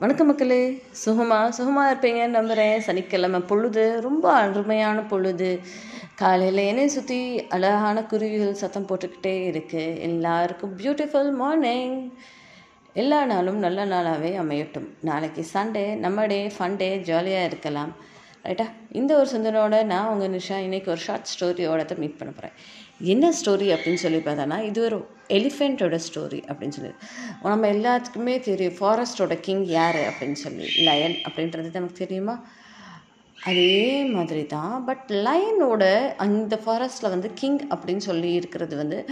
[0.00, 0.58] வணக்கம் மக்களே.
[1.04, 1.38] சுகமா?
[1.56, 5.48] சுகமாக இருப்பீங்கன்னு நம்புகிறேன் சனிக்கிழமை பொழுது ரொம்ப அருமையான பொழுது.
[6.20, 7.18] காலையில் என்னை சுற்றி
[7.54, 11.96] அழகான குருவிகள் சத்தம் போட்டுக்கிட்டே இருக்குது எல்லாருக்கும் பியூட்டிஃபுல் மார்னிங்
[13.02, 14.88] எல்லா நாளும் நல்ல நாளாகவே அமையட்டும்.
[15.10, 17.92] நாளைக்கு சண்டே நம்ம டே ஃபன் டே ஜாலியாக இருக்கலாம்.
[18.44, 18.66] ரைட்டா
[19.00, 20.58] இந்த ஒரு சிந்தனோட நான் உங்கள் நிஷா.
[20.68, 22.56] இன்னைக்கு ஒரு ஷார்ட் ஸ்டோரியோட தான் மீட் பண்ண போகிறேன்
[23.00, 26.90] என்ன ஸ்டோரி அப்படின்னு சொல்லி பார்த்தோன்னா இது ஒரு எலிஃபெண்ட்டோட ஸ்டோரி அப்படின்னு சொல்லி.
[27.42, 31.72] நம்ம எல்லாத்துக்குமே தெரியும் ஃபாரஸ்டோட கிங் யார் அப்படின்னு சொல்லி லயன் அப்படின்றது.
[31.72, 32.46] நமக்கு தெரியுமா?
[33.46, 39.06] அதே மாதிரி தான் பட் லயனோட அந்த ஃபாரஸ்ட்டில் வந்து கிங் அப்படின்னு சொல்லி இருக்கிறது வந்து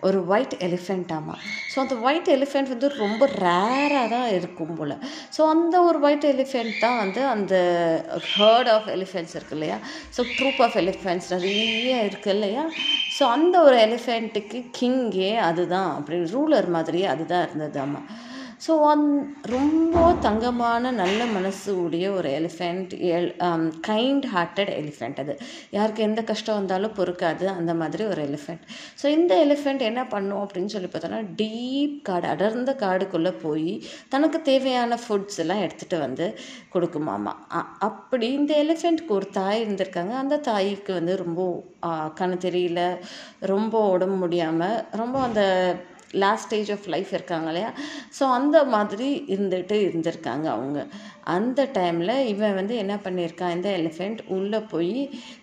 [0.00, 1.34] ஒரு ஒயிட் எலிஃபெண்ட்டாமா
[1.74, 4.94] ஸோ அந்த ஒயிட் எலிஃபெண்ட் வந்து ரொம்ப ரேராக தான் இருக்கும் போல்.
[5.36, 7.54] ஸோ அந்த ஒரு ஒயிட் எலிஃபெண்ட் தான் வந்து அந்த
[8.36, 9.78] ஹர்ட் ஆஃப் எலிஃபெண்ட்ஸ் இருக்கு இல்லையா?
[10.16, 12.64] ஸோ ட்ரூப் ஆஃப் எலிஃபெண்ட்ஸ் நிறைய இருக்குது இல்லையா?
[13.18, 15.92] ஸோ அந்த ஒரு எலிஃபெண்ட்டுக்கு கிங்கே அதுதான்.
[15.98, 18.08] அப்படின்னு ரூலர் மாதிரியே அதுதான் இருந்தது ஆமாம்
[18.64, 19.06] ஸோ அந்
[19.52, 23.28] ரொம்ப தங்கமான நல்ல மனசு உடைய ஒரு எலிஃபெண்ட் எல்
[23.88, 25.34] கைண்ட் ஹார்ட்டட் எலிஃபெண்ட் அது.
[25.76, 28.64] யாருக்கு எந்த கஷ்டம் வந்தாலும் பொறுக்காது அந்த மாதிரி ஒரு எலிஃபெண்ட்
[29.00, 33.72] ஸோ இந்த எலிஃபெண்ட் என்ன பண்ணும் அப்படின்னு சொல்லி பார்த்தோன்னா டீப் காடு அடர்ந்த காடுக்குள்ளே போய்
[34.14, 36.28] தனக்கு தேவையான ஃபுட்ஸ் எல்லாம் எடுத்துகிட்டு வந்து
[36.74, 37.34] கொடுக்குமாமா.
[37.88, 40.14] அப்படி இந்த எலிஃபெண்ட்க்கு ஒரு தாய் இருந்திருக்காங்க.
[40.22, 41.40] அந்த தாய்க்கு வந்து ரொம்ப
[42.20, 42.80] கண்ணு தெரியல
[43.52, 45.42] ரொம்ப உடம்பு முடியாமல் ரொம்ப அந்த
[46.22, 47.70] லாஸ்ட் ஸ்டேஜ் ஆஃப் லைஃப் இருக்காங்க இல்லையா?
[48.18, 50.78] ஸோ அந்த மாதிரி இருந்துட்டு இருந்திருக்காங்க அவங்க.
[51.24, 54.94] அந்த டைமில் இவன் வந்து என்ன பண்ணியிருக்கான் இந்த எலிஃபெண்ட் உள்ளே போய்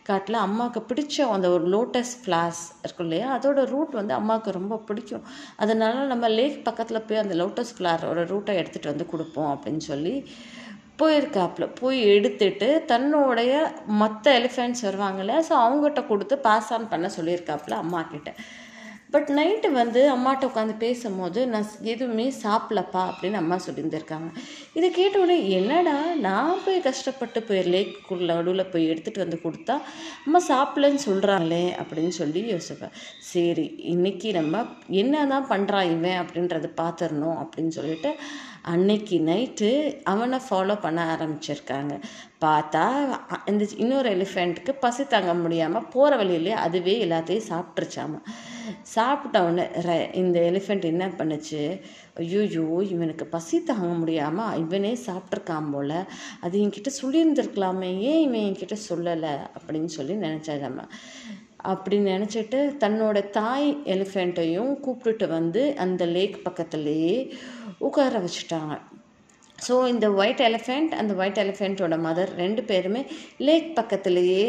[0.04, 3.28] காட்டில் அம்மாவுக்கு பிடிச்ச அந்த ஒரு லோட்டஸ் ஃப்ளாஸ் இருக்கும் இல்லையா?
[3.38, 5.26] அதோட ரூட் வந்து அம்மாவுக்கு ரொம்ப பிடிக்கும்.
[5.58, 10.16] அதனால நம்ம லேக் பக்கத்தில் போய் அந்த லோட்டஸ் ஃப்ளாரோட ரூட்டை எடுத்துகிட்டு வந்து கொடுப்போம் அப்படின்னு சொல்லி
[11.02, 11.66] போயிருக்காப்புல.
[11.82, 13.52] போய் எடுத்துட்டு தன்னுடைய
[14.02, 18.32] மற்ற எலிஃபெண்ட்ஸ் வருவாங்கல்ல ஸோ அவங்ககிட்ட கொடுத்து பாஸ் ஆன் பண்ண சொல்லியிருக்காப்புல அம்மா கிட்ட
[19.14, 24.30] பட் நைட்டு வந்து அம்மாட்ட உட்காந்து பேசும்போது நான் எதுவுமே சாப்பிடலப்பா அப்படின்னு அம்மா சொல்லியிருந்திருக்காங்க.
[24.78, 29.76] இதை கேட்ட உடனே என்னடா நான் போய் கஷ்டப்பட்டு போய் லேக்குள்ள நடுவில் போய் எடுத்துகிட்டு வந்து கொடுத்தா
[30.26, 32.94] அம்மா சாப்பிடலன்னு சொல்கிறாங்களே அப்படின்னு சொல்லி யோசிப்பேன்
[33.32, 34.62] சரி இன்னைக்கு நம்ம
[35.02, 38.12] என்ன தான் பண்ணுறான் இவன் அப்படின்றத பார்த்துடணும் அப்படின்னு சொல்லிட்டு
[38.74, 39.70] அன்னைக்கு நைட்டு
[40.04, 41.94] அவனை ஃபாலோ பண்ண ஆரம்பிச்சிருக்காங்க.
[42.46, 42.84] பார்த்தா
[43.46, 48.20] இந்த இன்னொரு எலிஃபெண்ட்டுக்கு பசி தாங்க முடியாமல் போகிற வழியிலே அதுவே எல்லாத்தையும் சாப்பிட்ருச்சாமா
[48.96, 51.62] சாப்பிட்டவொடனே இந்த எலிஃபெண்ட் என்ன பண்ணுச்சு?
[52.16, 55.98] ஐயோயோ இவனுக்கு பசி தாங்க முடியாமல் இவனே சாப்பிட்ருக்கான் போல்.
[56.42, 57.92] அது என்கிட்ட சொல்லியிருந்துருக்கலாமே.
[58.00, 59.34] ஏன் இவன் என்கிட்ட சொல்லலை?
[59.60, 60.86] அப்படின்னு சொல்லி நினச்சாதாம்மா
[61.62, 67.16] அப்படி நினச்சிட்டு தன்னோட தாய் எலிஃபெண்ட்டையும் கூப்பிட்டுட்டு வந்து அந்த லேக் பக்கத்துலேயே
[67.78, 68.76] உட்கார வச்சுட்டாங்க.
[69.68, 73.02] ஸோ இந்த ஒயிட் எலிஃபெண்ட் அந்த ஒயிட் எலிஃபெண்ட்டோட மதர் ரெண்டு பேருமே
[73.48, 74.48] லேக் பக்கத்துலேயே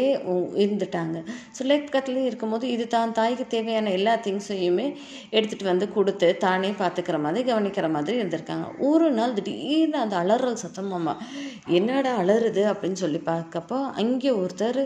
[0.63, 1.17] இருந்துட்டாங்க.
[1.57, 4.87] ஸோ லேக் பக்கத்துலேயே இருக்கும்போது இது தான் தாய்க்கு தேவையான எல்லா திங்ஸையுமே
[5.37, 8.67] எடுத்துகிட்டு வந்து கொடுத்து தானே பார்த்துக்கிற மாதிரி கவனிக்கிற மாதிரி இருந்திருக்காங்க.
[8.89, 10.89] ஒரு நாள் திடீர்னு அந்த அலறல் சத்தம்
[11.79, 12.63] என்னடா அலறுது?
[12.71, 14.79] அப்படின்னு சொல்லி பார்க்கப்போ அங்கே ஒருத்தர்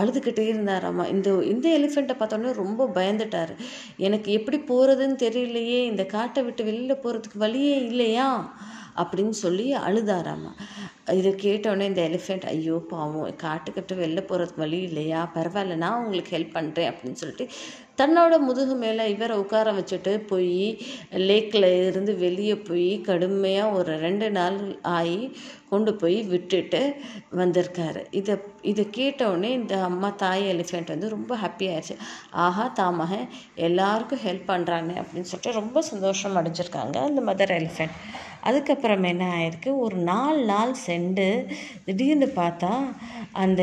[0.00, 1.04] அழுதுகிட்டே இருந்தாராம்மா.
[1.14, 3.52] இந்த இந்த எலிஃபெண்ட்டை பார்த்தோன்னே ரொம்ப பயந்துட்டார்.
[4.06, 8.28] எனக்கு எப்படி போகிறதுன்னு தெரியலையே இந்த காட்டை விட்டு வெளியில் போகிறதுக்கு வழியே இல்லையா?
[9.02, 10.52] அப்படின்னு சொல்லி அழுதாராமா.
[11.18, 15.20] இதை கேட்டோடனே இந்த எலிஃபெண்ட் ஐயோ பாவம் காட்டுக்கிட்ட வெளில போகிறதுக்கு வழி இல்லையா?
[15.34, 17.46] பரவாயில்ல நான் உங்களுக்கு ஹெல்ப் பண்ணுறேன் அப்படின்னு சொல்லிட்டு
[18.00, 20.56] தன்னோட முதுகு மேலே இவரை உட்கார வச்சுட்டு போய்
[21.28, 24.58] லேக்கில் இருந்து வெளியே போய் கடுமையாக ஒரு ரெண்டு நாள்
[24.96, 25.20] ஆகி
[25.70, 26.80] கொண்டு போய் விட்டுட்டு
[27.36, 28.02] வந்திருக்காரு.
[28.10, 31.96] இதை இதை கேட்டவுடனே இந்த அம்மா தாய் எலிஃபெண்ட் வந்து ரொம்ப ஹாப்பி ஆயிடுச்சு
[32.44, 33.12] ஆஹா தாமக
[33.68, 37.96] எல்லாருக்கும் ஹெல்ப் பண்ணுறாங்க அப்படின்னு சொல்லிட்டு ரொம்ப சந்தோஷம் அடைஞ்சிருக்காங்க அந்த மதர் எலிஃபெண்ட்
[38.48, 39.70] அதுக்கப்புறம் என்ன ஆயிருக்கு?
[39.84, 41.28] ஒரு நாலு நாள் சென்று
[41.86, 42.72] திடீர்னு பார்த்தா
[43.42, 43.62] அந்த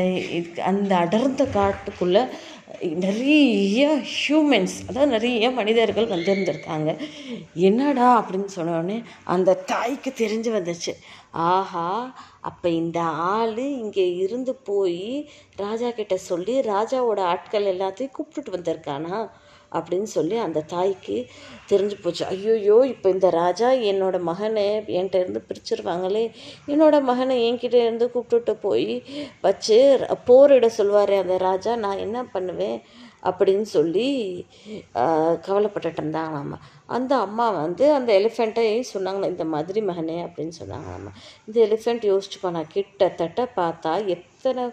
[0.70, 2.22] அந்த அடர்ந்த காட்டுக்குள்ளே
[3.02, 3.82] நிறைய
[4.14, 6.90] ஹியூமன்ஸ் அதாவது நிறைய மனிதர்கள் வந்திருந்திருக்காங்க.
[7.68, 8.96] என்னடா அப்படின்னு சொன்னோடனே
[9.34, 10.92] அந்த தாய்க்கு தெரிஞ்சு வந்துச்சு
[11.50, 11.86] ஆஹா
[12.48, 12.98] அப்போ இந்த
[13.30, 15.06] ஆள் இங்கே இருந்து போய்
[15.56, 19.16] ராஜா கிட்ட சொல்லி ராஜாவோட ஆட்கள் எல்லாத்தையும் கூப்பிட்டுட்டு வந்திருக்கானா?
[19.78, 21.16] அப்படின்னு சொல்லி அந்த தாய்க்கு
[21.70, 22.24] தெரிஞ்சு போச்சு.
[22.34, 24.66] ஐயோயோ இப்போ இந்த ராஜா என்னோட மகனை
[24.98, 26.24] என்கிட்ட இருந்து பிரிச்சிருவாங்களே.
[26.72, 28.90] என்னோட மகனை என்கிட்ட இருந்து கூப்பிட்டுட்டு போய்
[29.46, 29.78] வச்சு
[30.30, 31.74] போரிட சொல்வார் அந்த ராஜா.
[31.86, 32.78] நான் என்ன பண்ணுவேன்?
[33.28, 34.06] அப்படின்னு சொல்லி
[35.46, 36.58] கவலைப்பட்டுட்டு இருந்தாங்களாம்மா
[36.96, 41.12] அந்த அம்மா வந்து அந்த எலிஃபெண்ட்டையும் சொன்னாங்களா இந்த மாதிரி மகனே அப்படின்னு சொன்னாங்களாம்மா
[41.46, 44.64] இந்த எலிஃபெண்ட் யோசிச்சு போனா கிட்டத்தட்ட பார்த்தா எத்தனை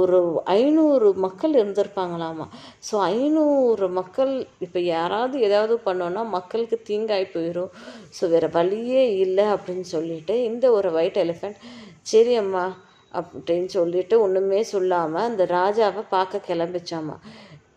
[0.00, 0.18] ஒரு
[0.56, 2.46] ஐநூறு மக்கள் இருந்திருப்பாங்களாமா.
[2.88, 4.32] ஸோ ஐநூறு மக்கள்
[4.66, 7.72] இப்போ யாராவது ஏதாவது பண்ணோன்னா மக்களுக்கு தீங்காய் போயிடும்
[8.18, 11.60] ஸோ வேறு வழியே இல்லை அப்படின்னு சொல்லிட்டு இந்த ஒரு ஒயிட் எலிஃபெண்ட்
[12.12, 12.64] சரி அம்மா
[13.14, 17.16] அப்படின்னு சொல்லிட்டு ஒன்றுமே சொல்லாமல் அந்த ராஜாவை பார்க்க கிளம்பிச்சாமா.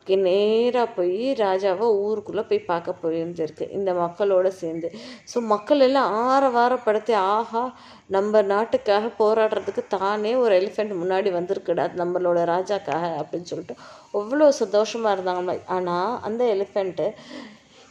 [0.08, 3.66] நேராக போய் ராஜாவை ஊருக்குள்ளே போய் பார்க்க போயிருந்துருக்கு.
[3.72, 4.88] இந்த மக்களோட சேர்ந்து.
[5.32, 7.64] ஸோ மக்கள் எல்லாம் ஆரவாரப்படுத்தி ஆஹா
[8.08, 13.76] நம்ம நாட்டுக்காக போராடுறதுக்கு தானே ஒரு எலிஃபெண்ட் முன்னாடி வந்திருக்குடா நம்மளோட ராஜாக்காக அப்படின்னு சொல்லிட்டு.
[14.14, 15.60] அவ்வளோ சந்தோஷமாக இருந்தாங்க.
[15.78, 17.08] ஆனால் அந்த எலிஃபெண்ட்டு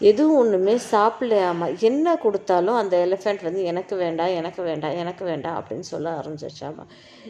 [0.01, 5.81] எதுவும் ஒன்றுமே சாப்பிடலையாமா என்ன கொடுத்தாலும் அந்த எலிஃபெண்ட் வந்து எனக்கு வேண்டாம் எனக்கு வேண்டாம் எனக்கு வேண்டாம் அப்படின்னு
[5.81, 6.85] சொல்ல ஆரம்பிச்சிருச்சாமா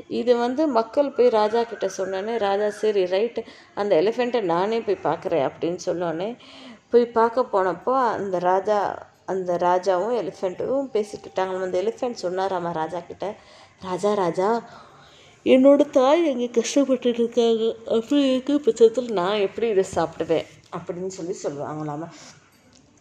[0.08, 3.42] இது வந்து மக்கள் போய் ராஜா கிட்ட சொன்னோன்னே ராஜா சரி ரைட்டு
[3.74, 6.36] அந்த எலிஃபெண்ட்டை நானே போய் பார்க்குறேன் அப்படின்னு சொன்னோன்னே
[6.90, 8.78] போய் பார்க்க போனப்போ அந்த ராஜா
[9.26, 13.26] அந்த ராஜாவும் எலிஃபெண்ட்டும் பேசிக்கிட்டாங்க அந்த எலிஃபெண்ட் சொன்னாராமா ராஜா கிட்ட
[13.82, 14.48] ராஜா ராஜா
[15.46, 20.46] என்னோட தாய் எங்கே கஷ்டப்பட்டு இருக்காங்க அப்படி இருக்க பட்சத்தில் நான் எப்படி இதை சாப்பிடுவேன்?
[20.76, 22.08] அப்படின்னு சொல்லி சொல்லுவாங்களாமா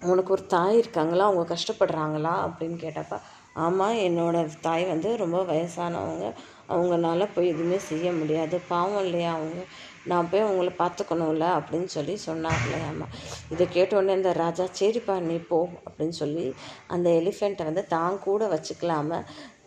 [0.01, 1.25] உனக்கு ஒரு தாய் இருக்காங்களா?
[1.25, 2.33] அவங்க கஷ்டப்படுறாங்களா?
[2.45, 3.15] அப்படின்னு கேட்டப்ப
[3.53, 6.25] ஆமாம் என்னோடய தாய் வந்து ரொம்ப வயசானவங்க.
[6.69, 8.61] அவங்களால போய் எதுவுமே செய்ய முடியாது.
[8.67, 9.61] பாவம் இல்லையா அவங்க?
[10.05, 11.45] நான் போய் அவங்கள பார்த்துக்கணும்ல?
[11.59, 13.07] அப்படின்னு சொல்லி சொன்னார்லையாம்மா
[13.49, 16.53] இதை கேட்டோடனே இந்த ராஜா சரிப்பா நீ போ அப்படின்னு சொல்லி
[16.87, 19.21] அந்த எலிஃபெண்ட்டை வந்து தான் கூட வச்சுக்கலாம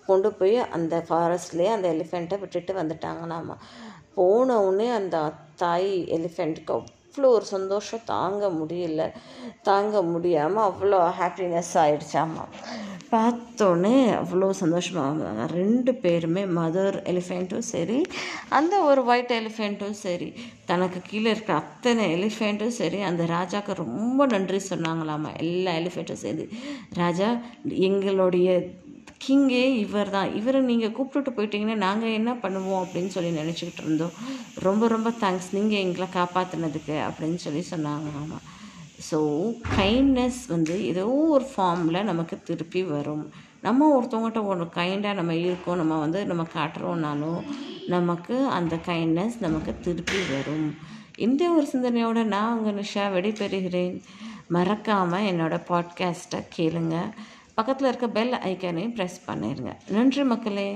[0.07, 3.57] கொண்டு போய் அந்த ஃபாரஸ்ட்லேயே அந்த எலிஃபெண்ட்டை விட்டுட்டு வந்துட்டாங்களாமா.
[4.15, 6.77] போன உடனே அந்த தாய் எலிஃபெண்ட்டுக்கு
[7.13, 9.03] அவ்வளோ ஒரு சந்தோஷம் தாங்க முடியல.
[9.63, 12.45] தாங்க முடியாமல் அவ்வளோ ஹாப்பினஸ் ஆயிடுச்சாமா
[13.11, 17.99] பார்த்தோன்னே அவ்வளோ சந்தோஷமாக ரெண்டு பேருமே மதர் எலிஃபெண்ட்டும் சரி
[18.51, 20.29] அந்த ஒரு ஒயிட் எலிஃபெண்ட்டும் சரி
[20.65, 26.47] தனக்கு கீழே இருக்க அத்தனை எலிஃபெண்ட்டும் சரி அந்த ராஜாவுக்கு ரொம்ப நன்றி சொன்னாங்களாமா எல்லா எலிஃபெண்ட்டும் சரி.
[26.95, 27.29] ராஜா
[27.87, 28.49] எங்களுடைய
[29.25, 30.31] கிங்கே இவர் தான்.
[30.41, 34.17] இவரை நீங்கள் கூப்பிட்டுட்டு போயிட்டீங்கன்னா நாங்கள் என்ன பண்ணுவோம் அப்படின்னு சொல்லி நினச்சிக்கிட்டு இருந்தோம்.
[34.67, 38.09] ரொம்ப ரொம்ப தேங்க்ஸ் நீங்கள் எங்களை காப்பாற்றினதுக்கு அப்படின்னு சொல்லி சொன்னாங்க.
[38.23, 38.45] ஆமாம்
[39.11, 39.19] ஸோ
[39.79, 41.05] கைண்ட்னஸ் வந்து ஏதோ
[41.35, 43.25] ஒரு ஃபார்மில் நமக்கு திருப்பி வரும்.
[43.67, 47.43] நம்ம ஒருத்தவங்ககிட்ட ஒரு கைண்டாக நம்ம இருக்கோம் நம்ம வந்து நம்ம காட்டுறோம்னாலும்
[47.95, 50.69] நமக்கு அந்த கைண்ட்னஸ் நமக்கு திருப்பி வரும்.
[51.27, 53.97] இந்த ஒரு சிந்தனையோடு நான் உங்கள் நிஷா விடைபெறுகிறேன்.
[54.57, 57.13] மறக்காமல் என்னோடய பாட்காஸ்ட்டை கேளுங்கள்
[57.55, 60.69] பக்கத்தில் இருக்க பெல் ஐக்கானையும் ப்ரெஸ் பண்ணிடுங்க நன்றி மக்களே.